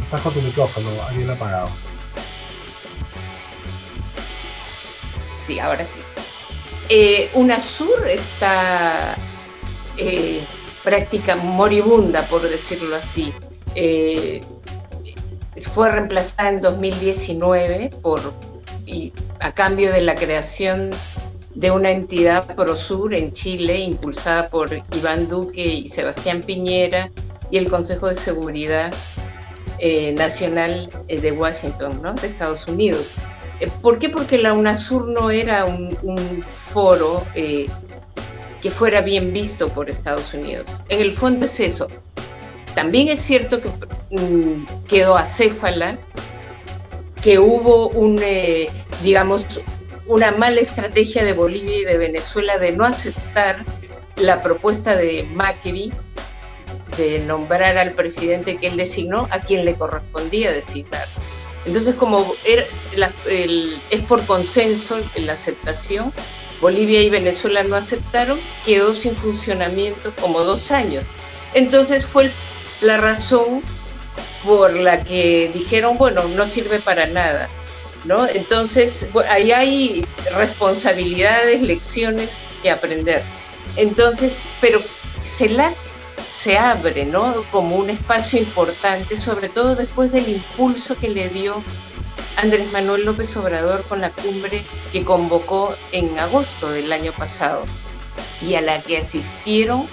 [0.00, 1.70] Estás con tu micrófono, alguien apagado.
[5.46, 6.00] Sí, ahora sí.
[6.88, 9.16] Eh, UNASUR está
[9.96, 10.40] eh,
[10.84, 13.32] práctica moribunda, por decirlo así.
[13.74, 14.40] Eh,
[15.72, 18.20] fue reemplazada en 2019 por,
[19.40, 20.90] a cambio de la creación
[21.54, 27.10] de una entidad ProSur en Chile, impulsada por Iván Duque y Sebastián Piñera
[27.50, 28.92] y el Consejo de Seguridad
[29.78, 32.12] eh, Nacional de Washington, ¿no?
[32.14, 33.14] de Estados Unidos.
[33.60, 34.08] Eh, ¿Por qué?
[34.08, 37.66] Porque la UNASUR no era un, foro eh,
[38.60, 40.82] que fuera bien visto por Estados Unidos.
[40.88, 41.88] En el fondo es eso.
[42.74, 43.68] También es cierto que
[44.10, 45.98] mm, quedó acéfala,
[47.22, 47.90] que hubo
[48.20, 48.68] eh,
[49.02, 49.46] digamos,
[50.06, 53.64] una mala estrategia de Bolivia y de Venezuela de no aceptar
[54.16, 55.92] la propuesta de Macri
[56.96, 61.06] de nombrar al presidente que él designó a quien le correspondía designar.
[61.66, 66.12] Entonces, como es por consenso la aceptación,
[66.60, 71.06] Bolivia y Venezuela no aceptaron, quedó sin funcionamiento como dos años.
[71.54, 72.30] Entonces fue
[72.80, 73.62] la razón
[74.44, 77.48] por la que dijeron, bueno, no sirve para nada.
[78.04, 78.26] ¿no?
[78.26, 82.30] Entonces, ahí hay responsabilidades, lecciones
[82.62, 83.22] que aprender.
[83.76, 84.80] Entonces, pero
[85.24, 85.74] CELAC
[86.28, 87.44] se abre ¿no?
[87.50, 91.62] como un espacio importante, sobre todo después del impulso que le dio
[92.36, 97.64] Andrés Manuel López Obrador con la cumbre que convocó en agosto del año pasado
[98.42, 99.86] y a la que asistieron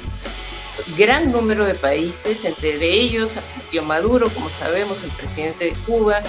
[0.98, 6.24] gran número de países, entre ellos asistió Maduro, como sabemos, el presidente de Cuba,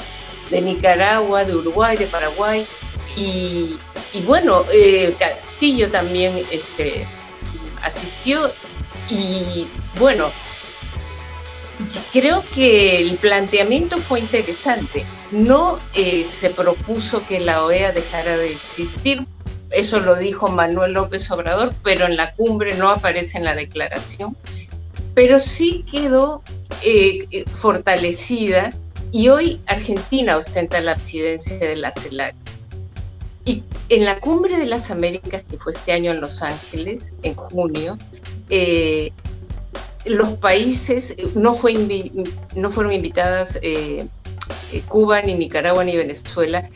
[0.51, 2.67] de Nicaragua, de Uruguay, de Paraguay,
[3.17, 3.77] y,
[4.27, 7.07] bueno, eh, Castillo también este,
[7.83, 8.51] asistió
[9.11, 9.67] y
[9.99, 10.31] bueno,
[12.13, 15.05] creo que el planteamiento fue interesante.
[15.31, 19.27] No eh, se propuso que la OEA dejara de existir,
[19.75, 24.37] eso lo dijo Manuel López Obrador, pero en la cumbre no aparece en la declaración.
[25.15, 26.43] Pero sí quedó
[26.83, 28.71] eh, eh, fortalecida
[29.11, 32.35] y hoy Argentina ostenta la presidencia de la CELAC.
[33.45, 37.35] Y en la cumbre de las Américas, que fue este año en Los Ángeles, en
[37.35, 37.99] junio,
[38.57, 39.13] eh,
[40.05, 41.75] los países, no, fue
[42.55, 44.07] no fueron invitadas eh,
[44.73, 46.71] eh, Cuba, ni Nicaragua, ni Venezuela,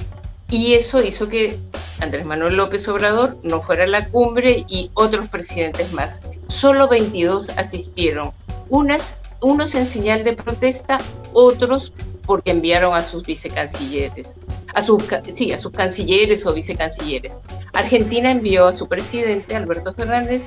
[0.50, 1.56] y eso hizo que
[2.00, 6.20] Andrés Manuel López Obrador no fuera a la cumbre y otros presidentes más.
[6.48, 8.32] Solo 22 asistieron,
[8.70, 10.98] unas, unos en señal de protesta,
[11.32, 11.92] otros
[12.26, 14.34] porque enviaron a sus vicecancilleres,
[14.74, 17.38] a sus, sí, a sus cancilleres o vicecancilleres.
[17.72, 20.44] Argentina envió a su presidente, Alberto Fernández,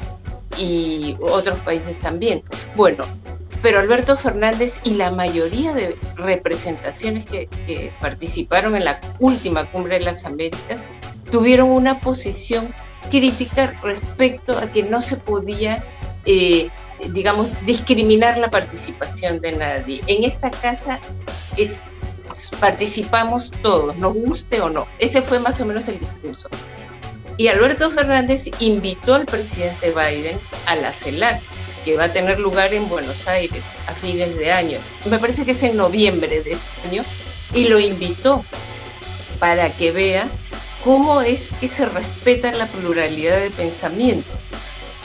[0.58, 2.44] y otros países también.
[2.76, 3.04] Bueno,
[3.62, 7.48] pero Alberto Fernández y la mayoría de representaciones que,
[8.02, 10.82] participaron en la última cumbre de las Américas
[11.32, 12.74] tuvieron una posición
[13.10, 15.84] crítica respecto a que no se podía,
[16.26, 16.70] eh,
[17.10, 20.02] digamos, discriminar la participación de nadie.
[20.08, 21.00] En esta casa
[21.56, 21.80] es,
[22.60, 24.88] participamos todos, nos guste o no.
[25.00, 26.50] Ese fue más o menos el discurso.
[27.38, 31.42] Y Alberto Fernández invitó al presidente Biden a la CELAC,
[31.84, 34.80] que va a tener lugar en Buenos Aires a fines de año.
[35.10, 37.04] Me parece que es en noviembre de este año,
[37.54, 38.46] y lo invitó
[39.40, 40.28] para que vea
[40.84, 44.51] cómo es que se respeta la pluralidad de pensamientos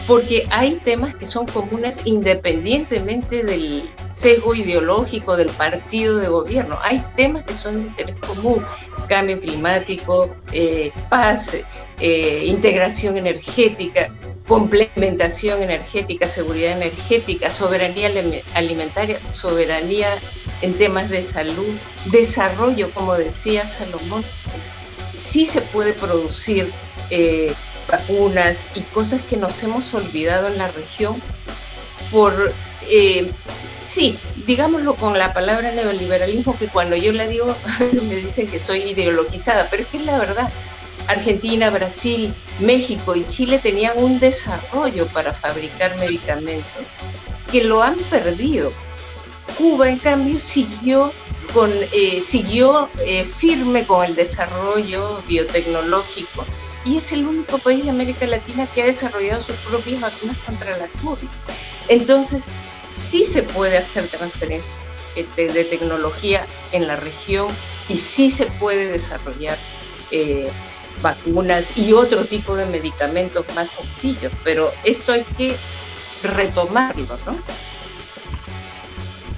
[0.07, 6.79] porque hay temas que son comunes independientemente del sesgo ideológico del partido de gobierno.
[6.83, 8.65] Hay temas que son de interés común,
[9.09, 11.57] cambio climático, eh, paz,
[12.01, 14.09] eh, integración energética,
[14.47, 18.11] complementación energética, seguridad energética, soberanía
[18.55, 20.09] alimentaria, soberanía
[20.63, 21.75] en temas de salud,
[22.07, 24.25] desarrollo, como decía Salomón.
[25.19, 26.71] Sí se puede producir
[27.11, 27.53] eh,
[27.89, 31.21] vacunas y cosas que nos hemos olvidado en la región
[32.11, 32.53] por,
[32.89, 33.31] eh,
[33.81, 37.55] sí, digámoslo con la palabra neoliberalismo, que cuando yo la digo
[38.09, 40.51] me dicen que soy ideologizada, pero es que es la verdad.
[41.09, 46.95] Argentina, Brasil, México y Chile tenían un desarrollo para fabricar medicamentos
[47.51, 48.73] que lo han perdido.
[49.57, 51.13] Cuba, en cambio, siguió,
[51.55, 56.45] con, eh, siguió eh, firme con el desarrollo biotecnológico
[56.87, 60.79] y es el único país de América Latina que ha desarrollado sus propias vacunas contra
[60.79, 61.29] la COVID.
[61.89, 62.45] Entonces,
[62.89, 64.73] sí se puede hacer transferencia
[65.17, 67.49] este, de, tecnología en la región
[67.89, 69.59] y sí se puede desarrollar
[70.13, 70.49] eh,
[71.03, 75.57] vacunas y otro tipo de medicamentos más sencillos, pero esto hay que
[76.23, 77.37] retomarlo, ¿no?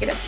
[0.00, 0.22] Gracias.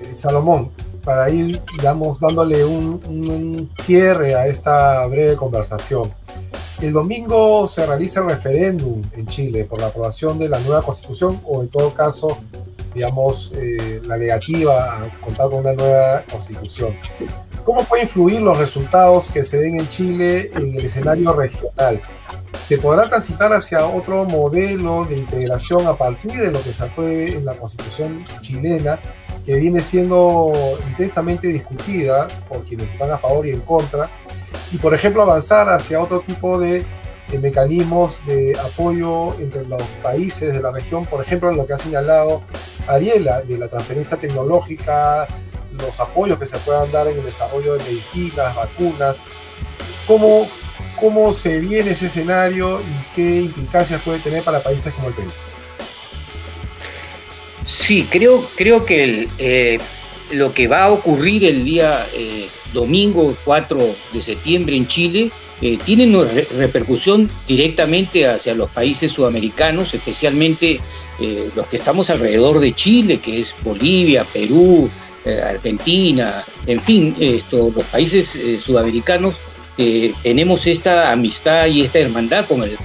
[0.00, 0.70] Eh, Salomón,
[1.06, 6.12] para ir, digamos, dándole un, cierre a esta breve conversación.
[6.82, 11.40] El domingo se realiza el referéndum en Chile por la aprobación de la nueva constitución
[11.44, 12.36] o en todo caso,
[12.92, 16.96] digamos, eh, la negativa a contar con una nueva constitución.
[17.64, 22.02] ¿Cómo puede influir los resultados que se den en Chile en el escenario regional?
[22.66, 27.36] ¿Se podrá transitar hacia otro modelo de integración a partir de lo que se apruebe
[27.36, 28.98] en la constitución chilena
[29.46, 30.52] que viene siendo
[30.88, 34.10] intensamente discutida por quienes están a favor y en contra,
[34.72, 36.84] y por ejemplo avanzar hacia otro tipo de,
[37.40, 42.42] mecanismos de apoyo entre los países de la región, por ejemplo lo que ha señalado
[42.88, 45.26] Ariela, de la transferencia tecnológica,
[45.72, 49.22] los apoyos que se puedan dar en el desarrollo de medicinas, vacunas,
[50.06, 50.48] cómo,
[50.98, 55.30] cómo se viene ese escenario y qué implicancias puede tener para países como el Perú.
[57.66, 59.78] Sí, creo, creo que eh,
[60.30, 63.78] lo que va a ocurrir el día eh, domingo 4
[64.12, 66.06] de septiembre en Chile eh, tiene
[66.56, 70.80] repercusión directamente hacia los países sudamericanos, especialmente
[71.54, 74.90] los que estamos alrededor de Chile, que es Bolivia, Perú,
[75.24, 78.28] Argentina, en fin, esto, los países
[78.62, 79.34] sudamericanos
[80.22, 82.76] tenemos esta amistad y esta hermandad con el,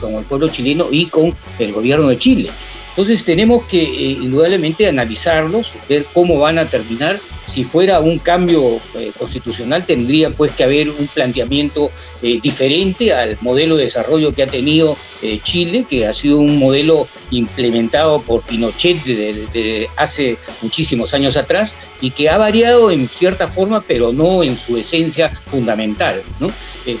[0.00, 2.50] con el pueblo chileno y con el gobierno de Chile.
[2.96, 8.80] Entonces tenemos que eh, indudablemente analizarlos, ver cómo van a terminar si fuera un cambio
[8.94, 11.90] eh, constitucional tendría pues que haber un planteamiento
[12.22, 16.58] eh, diferente al modelo de desarrollo que ha tenido eh, Chile, que ha sido un
[16.58, 23.48] modelo implementado por Pinochet desde, hace muchísimos años atrás y que ha variado en cierta
[23.48, 26.22] forma, pero no en su esencia fundamental.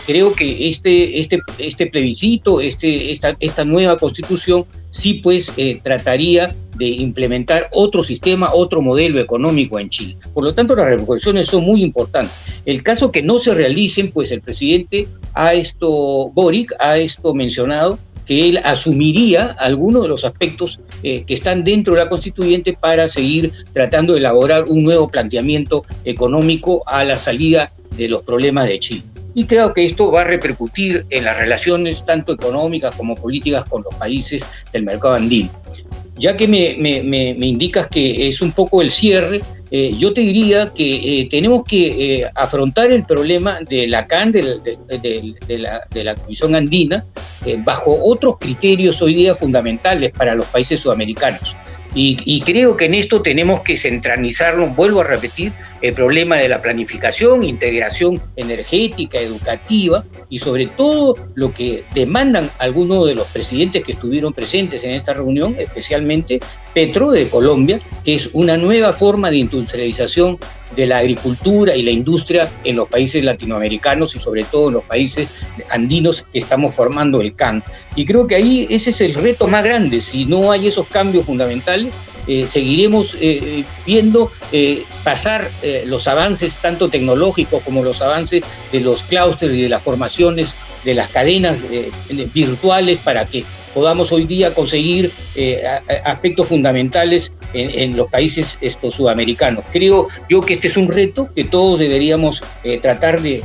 [0.06, 5.52] creo que este, este, este plebiscito, este, esta, esta nueva constitución, sí pues
[5.82, 10.16] trataría de implementar otro sistema, otro modelo económico en Chile.
[10.32, 12.32] Por lo tanto, las repercusiones son muy importantes.
[12.64, 17.98] El caso que no se realicen, pues el presidente ha esto, Boric ha esto mencionado,
[18.26, 23.06] que él asumiría algunos de los aspectos eh, que están dentro de la constituyente para
[23.08, 28.78] seguir tratando de elaborar un nuevo planteamiento económico a la salida de los problemas de
[28.78, 29.02] Chile.
[29.34, 33.82] Y creo que esto va a repercutir en las relaciones tanto económicas como políticas con
[33.82, 35.50] los países del mercado andino
[36.16, 41.20] ya que me, indicas que es un poco el cierre, eh, yo te diría que
[41.20, 41.86] eh, tenemos que
[42.20, 44.42] eh, afrontar el problema de la CAN, de,
[45.48, 47.04] la, de la, Comisión Andina,
[47.64, 51.56] bajo otros criterios hoy día fundamentales para los países sudamericanos.
[51.96, 56.60] Y, creo que en esto tenemos que centralizarlo, vuelvo a repetir, el problema de la
[56.60, 63.92] planificación, integración energética, educativa y sobre todo lo que demandan algunos de los presidentes que
[63.92, 66.40] estuvieron presentes en esta reunión, especialmente
[66.74, 70.38] Petro de Colombia, que es una nueva forma de industrialización
[70.74, 74.84] de la agricultura y la industria en los países latinoamericanos y sobre todo en los
[74.84, 75.28] países
[75.70, 77.62] andinos que estamos formando el CAN.
[77.94, 80.00] Y creo que ahí ese es el reto más grande.
[80.00, 81.94] Si no hay esos cambios fundamentales,
[82.26, 85.50] eh, seguiremos eh, viendo eh, pasar
[85.86, 90.54] los avances tanto tecnológicos como los avances de los clústeres y de las formaciones
[90.84, 91.58] de las cadenas
[92.34, 93.44] virtuales para que
[93.74, 95.62] podamos hoy día conseguir eh,
[96.04, 98.58] aspectos fundamentales en, los países
[98.90, 99.64] sudamericanos.
[99.70, 103.42] Creo yo que este es un reto que todos deberíamos eh, tratar de,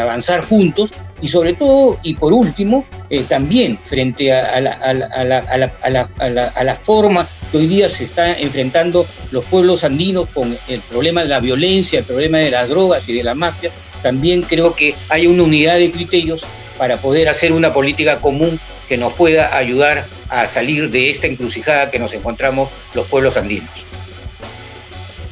[0.00, 2.84] avanzar juntos y sobre todo, y por último,
[3.28, 10.56] también frente a la forma que hoy día se están enfrentando los pueblos andinos con
[10.68, 13.70] el problema de la violencia, el problema de las drogas y de la mafia,
[14.04, 16.44] también creo que hay una unidad de criterios
[16.76, 21.90] para poder hacer una política común que nos pueda ayudar a salir de esta encrucijada
[21.90, 23.70] que nos encontramos los pueblos andinos.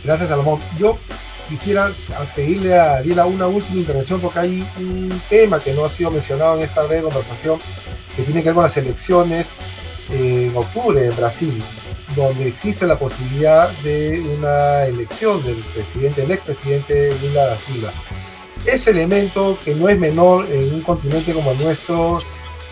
[0.05, 0.61] Gracias, Salomón.
[0.78, 0.98] Yo
[1.48, 1.92] quisiera
[2.34, 6.57] pedirle a Ariela una última intervención porque hay un tema que no ha sido mencionado
[6.57, 7.59] en esta breve conversación
[8.16, 9.50] que tiene que ver con las elecciones
[10.11, 11.62] en octubre en Brasil,
[12.16, 17.92] donde existe la posibilidad de una elección del presidente, el expresidente Lula da Silva
[18.66, 22.20] ese elemento que no es menor en un continente como el nuestro,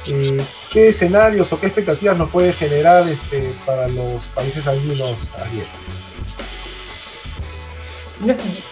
[0.06, 0.40] eh,
[0.72, 5.66] ¿qué escenarios o qué expectativas nos puede generar este, para los países andinos, Ariel?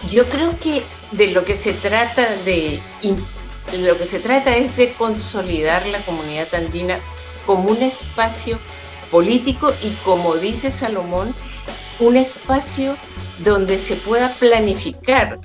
[0.07, 2.79] yo creo que de lo que se trata de,
[3.79, 6.99] lo que se trata es de consolidar la comunidad andina
[7.47, 8.59] como un espacio
[9.09, 11.33] político y como dice Salomón,
[11.99, 12.95] un espacio
[13.39, 15.39] donde se pueda planificar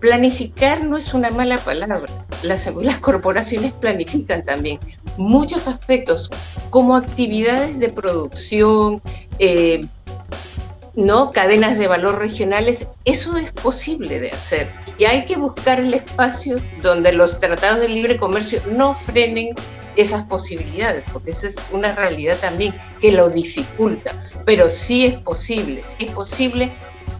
[0.00, 2.17] Planificar no es una mala palabra.
[2.42, 4.78] Las, corporaciones planifican también
[5.16, 6.30] muchos aspectos,
[6.70, 9.02] como actividades de producción,
[9.38, 9.80] eh,
[10.94, 11.30] ¿no?
[11.30, 12.86] cadenas de valor regionales.
[13.04, 14.70] Eso es posible de hacer.
[14.98, 19.54] Y hay que buscar el espacio donde los tratados de libre comercio no frenen
[19.96, 24.12] esas posibilidades, porque esa es una realidad también que lo dificulta.
[24.44, 26.72] Pero sí es posible, sí es posible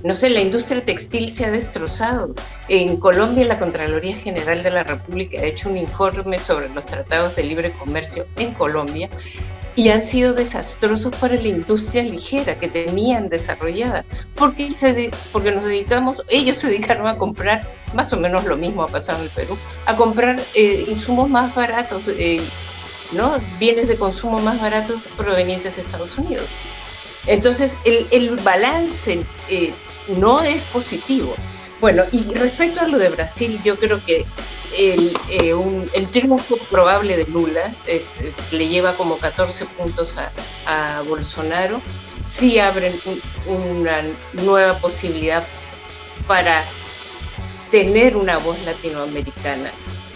[0.05, 2.34] no sé, la industria textil se ha destrozado.
[2.68, 7.36] En Colombia, la Contraloría General de la República ha hecho un informe sobre los tratados
[7.36, 9.09] de libre comercio en Colombia
[9.78, 15.64] y han sido desastrosos para la industria ligera que tenían desarrollada, porque, se porque nos
[15.64, 17.61] dedicamos, ellos se dedicaron a comprar,
[17.94, 21.55] más o menos lo mismo ha pasado en el Perú, a comprar eh, insumos más
[21.55, 22.40] baratos, eh,
[23.12, 23.38] ¿no?
[23.61, 26.46] bienes de consumo más baratos provenientes de Estados Unidos.
[27.28, 29.72] Entonces, el, balance eh,
[30.09, 31.34] no es positivo.
[31.80, 34.26] Bueno, y respecto a lo de Brasil, yo creo que
[34.76, 35.54] el, eh,
[36.11, 37.72] triunfo probable de Lula
[38.50, 40.16] le lleva como 14 puntos
[40.66, 41.80] a, Bolsonaro.
[42.26, 42.92] Sí abren
[43.46, 44.02] una
[44.32, 45.46] nueva posibilidad
[46.26, 46.62] para
[47.70, 49.70] tener una voz latinoamericana.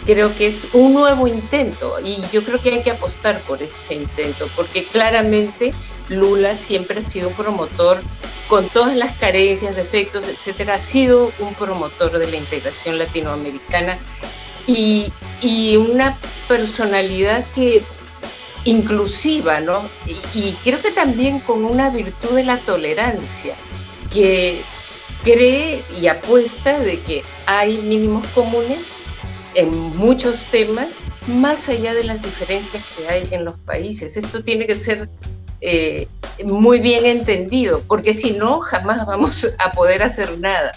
[0.05, 3.95] Creo que es un nuevo intento y yo creo que hay que apostar por ese
[3.95, 5.73] intento, porque claramente
[6.09, 8.01] Lula siempre ha sido un promotor,
[8.47, 13.97] con todas las carencias, defectos, etcétera, ha sido un promotor de la integración latinoamericana
[14.67, 15.11] y,
[15.75, 17.81] una personalidad que
[18.63, 19.81] inclusiva, ¿no?
[20.33, 23.55] Y, creo que también con una virtud de la tolerancia,
[24.13, 24.61] que
[25.23, 28.89] cree y apuesta de que hay mínimos comunes
[29.55, 30.93] en muchos temas,
[31.27, 34.17] más allá de las diferencias que hay en los países.
[34.17, 35.09] Esto tiene que ser
[35.65, 36.07] eh,
[36.45, 40.73] muy bien entendido, porque si no, jamás vamos a poder hacer nada.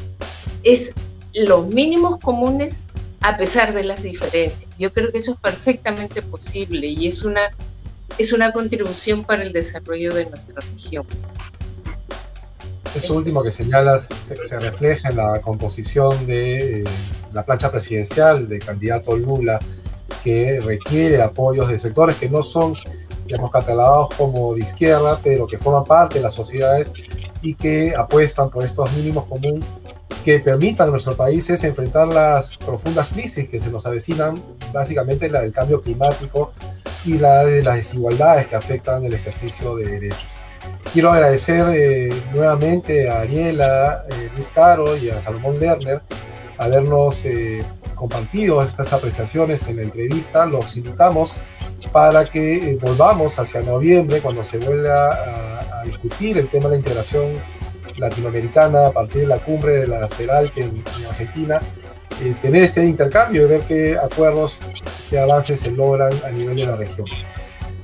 [0.62, 0.93] Es
[1.34, 2.84] los mínimos comunes
[3.20, 4.66] a pesar de las diferencias.
[4.78, 7.51] Yo creo que eso es perfectamente posible y es una,
[8.16, 11.05] es una contribución para el desarrollo de nuestra región.
[12.95, 16.84] Eso último que señalas se, refleja en la composición de eh,
[17.32, 19.59] la plancha presidencial del candidato Lula,
[20.22, 22.74] que requiere apoyos de sectores que no son
[23.27, 26.93] digamos, catalogados como de izquierda, pero que forman parte de las sociedades
[27.43, 29.64] y que apuestan por estos mínimos comunes
[30.24, 34.35] que permitan a nuestros países enfrentar las profundas crisis que se nos avecinan,
[34.72, 36.53] básicamente la del cambio climático
[37.05, 40.27] y la de las desigualdades que afectan el ejercicio de derechos.
[40.93, 46.03] Quiero agradecer eh, nuevamente a Ariela, eh, Luis Caro y a Salomón Lerner
[46.59, 47.61] habernos eh,
[47.95, 50.47] compartido estas apreciaciones en la entrevista.
[50.47, 51.35] Los invitamos
[51.97, 56.76] para que eh, volvamos hacia noviembre, cuando se vuelva a, discutir el tema de la
[56.76, 57.32] integración
[57.97, 61.59] latinoamericana a partir de la cumbre de la CERAL en, Argentina,
[62.22, 64.61] eh, tener este intercambio y ver qué acuerdos,
[65.09, 67.07] qué avances se logran a nivel de la región.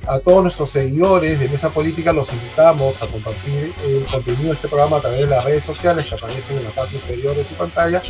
[0.05, 4.67] A todos nuestros seguidores de Mesa Política los invitamos a compartir el contenido de este
[4.67, 7.55] programa a través de las redes sociales que aparecen en la parte inferior de su
[7.55, 8.03] pantalla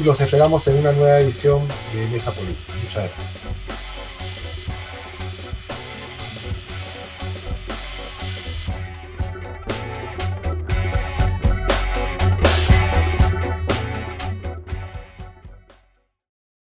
[0.00, 2.72] y los esperamos en una nueva edición de Mesa Política.
[2.82, 3.43] Muchas gracias.